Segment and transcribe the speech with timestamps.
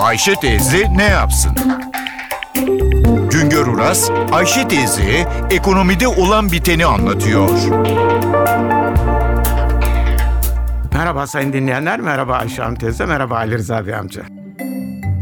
[0.00, 1.52] Ayşe teyze ne yapsın?
[3.30, 7.48] Güngör Uras, Ayşe teyze ekonomide olan biteni anlatıyor.
[10.92, 14.22] Merhaba sayın dinleyenler, merhaba Ayşe Hanım teyze, merhaba Ali Rıza Bey amca.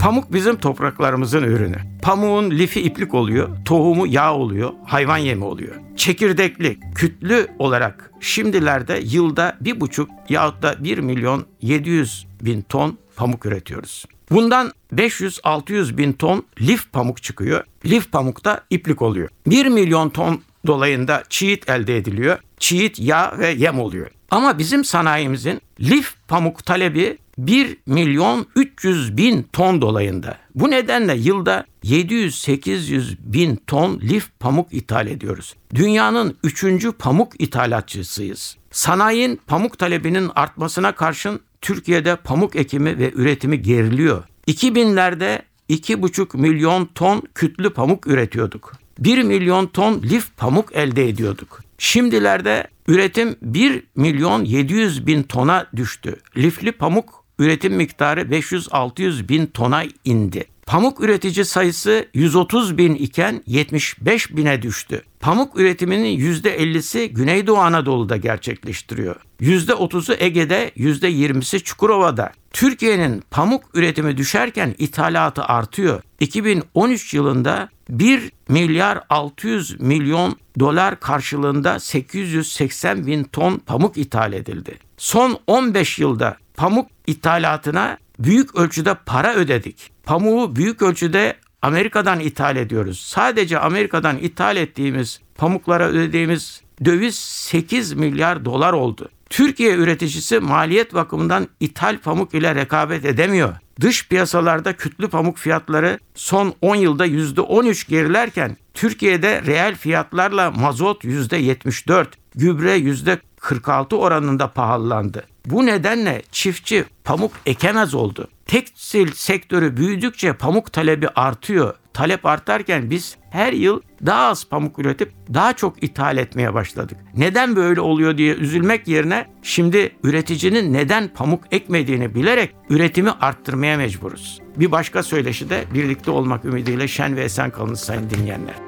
[0.01, 1.77] Pamuk bizim topraklarımızın ürünü.
[2.03, 5.75] Pamuğun lifi iplik oluyor, tohumu yağ oluyor, hayvan yemi oluyor.
[5.97, 13.47] Çekirdekli, kütlü olarak şimdilerde yılda bir buçuk yahut da 1 milyon 700 bin ton pamuk
[13.47, 14.05] üretiyoruz.
[14.31, 17.65] Bundan 500-600 bin ton lif pamuk çıkıyor.
[17.85, 19.29] Lif pamuk da iplik oluyor.
[19.47, 22.39] 1 milyon ton dolayında çiğit elde ediliyor.
[22.59, 24.11] Çiğit yağ ve yem oluyor.
[24.31, 30.39] Ama bizim sanayimizin lif pamuk talebi 1 milyon 300 bin ton dolayında.
[30.55, 35.55] Bu nedenle yılda 700-800 bin ton lif pamuk ithal ediyoruz.
[35.75, 36.87] Dünyanın 3.
[36.99, 38.57] pamuk ithalatçısıyız.
[38.71, 44.25] Sanayinin pamuk talebinin artmasına karşın Türkiye'de pamuk ekimi ve üretimi geriliyor.
[44.49, 48.73] 2000'lerde 2,5 milyon ton kütlü pamuk üretiyorduk.
[48.99, 51.61] 1 milyon ton lif pamuk elde ediyorduk.
[51.79, 56.17] Şimdilerde üretim 1 milyon 700 bin tona düştü.
[56.37, 60.45] Lifli pamuk üretim miktarı 500-600 bin tona indi.
[60.69, 65.03] Pamuk üretici sayısı 130 bin iken 75 bine düştü.
[65.21, 69.17] Pamuk üretiminin %50'si Güneydoğu Anadolu'da gerçekleştiriyor.
[69.41, 72.33] %30'u Ege'de, %20'si Çukurova'da.
[72.51, 76.03] Türkiye'nin pamuk üretimi düşerken ithalatı artıyor.
[76.21, 84.79] 2013 yılında 1 milyar 600 milyon dolar karşılığında 880 bin ton pamuk ithal edildi.
[84.97, 89.91] Son 15 yılda pamuk ithalatına büyük ölçüde para ödedik.
[90.05, 93.01] Pamuğu büyük ölçüde Amerika'dan ithal ediyoruz.
[93.01, 99.09] Sadece Amerika'dan ithal ettiğimiz pamuklara ödediğimiz döviz 8 milyar dolar oldu.
[99.31, 103.55] Türkiye üreticisi maliyet bakımından ithal pamuk ile rekabet edemiyor.
[103.81, 112.07] Dış piyasalarda kütlü pamuk fiyatları son 10 yılda %13 gerilerken Türkiye'de reel fiyatlarla mazot %74,
[112.35, 115.25] gübre %46 oranında pahalandı.
[115.51, 118.29] Bu nedenle çiftçi pamuk ekemez oldu.
[118.47, 121.75] Tekstil sektörü büyüdükçe pamuk talebi artıyor.
[121.95, 126.99] Talep artarken biz her yıl daha az pamuk üretip daha çok ithal etmeye başladık.
[127.17, 134.41] Neden böyle oluyor diye üzülmek yerine şimdi üreticinin neden pamuk ekmediğini bilerek üretimi arttırmaya mecburuz.
[134.57, 138.68] Bir başka söyleşi de birlikte olmak ümidiyle şen ve esen kalınız sayın dinleyenler.